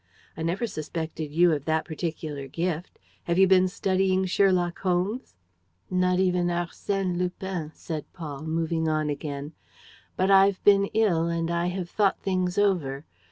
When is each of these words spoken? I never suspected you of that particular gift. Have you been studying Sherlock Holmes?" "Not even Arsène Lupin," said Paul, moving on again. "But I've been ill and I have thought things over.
I 0.35 0.41
never 0.41 0.65
suspected 0.65 1.31
you 1.31 1.51
of 1.51 1.65
that 1.65 1.85
particular 1.85 2.47
gift. 2.47 2.97
Have 3.25 3.37
you 3.37 3.45
been 3.45 3.67
studying 3.67 4.25
Sherlock 4.25 4.79
Holmes?" 4.79 5.35
"Not 5.91 6.17
even 6.19 6.47
Arsène 6.47 7.17
Lupin," 7.19 7.69
said 7.75 8.11
Paul, 8.11 8.41
moving 8.47 8.87
on 8.87 9.11
again. 9.11 9.53
"But 10.15 10.31
I've 10.31 10.63
been 10.63 10.85
ill 10.95 11.27
and 11.27 11.51
I 11.51 11.67
have 11.67 11.87
thought 11.91 12.19
things 12.19 12.57
over. 12.57 13.05